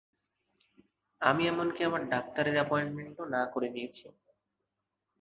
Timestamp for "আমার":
1.83-2.01